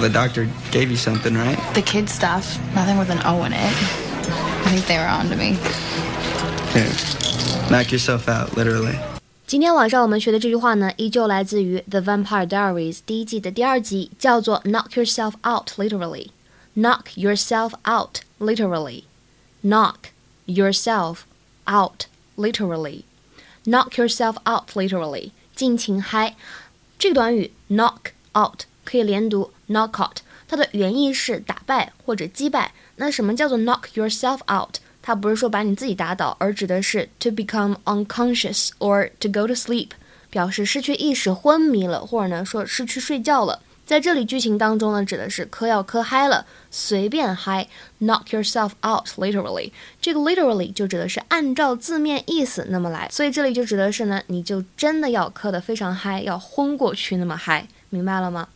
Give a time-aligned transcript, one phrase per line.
[0.00, 1.58] the doctor gave you something, right?
[1.74, 3.72] The kid stuff, nothing with an O in it.
[4.64, 5.56] I think they were on to me.
[6.72, 6.90] Here,
[7.70, 8.96] knock yourself out, literally.
[9.46, 16.30] 今天晚上我们学的这句话呢，依旧来自于《The Vampire Diaries》第一季的第二集，叫做 "Knock yourself out literally."
[16.76, 19.04] Knock yourself out literally.
[19.64, 20.10] Knock
[20.46, 21.20] yourself
[21.66, 22.06] out
[22.36, 23.04] literally.
[23.64, 25.30] Knock yourself out literally.
[25.54, 26.36] 尽情嗨。
[26.98, 30.17] 这个短语 knock out 可以连读 knock out，
[30.49, 32.73] 它的原意是打败或者击败。
[32.97, 34.79] 那什么叫做 knock yourself out？
[35.01, 39.91] 它不是说把你自己打倒，而指的是 to become unconscious or to go to sleep，
[40.29, 43.61] 表示失去意识、昏迷了，或者呢说失去睡觉了。
[43.83, 47.67] 在这里剧情当中呢，指的是嗑药嗑嗨了，随便嗨
[48.01, 49.71] ，knock yourself out literally。
[49.99, 58.47] 这个 literally 就指的是按照字面意思那么来，所以这里就指的是呢，你就真的要嗑得非常嗨，要昏过去那么嗨，明白了吗？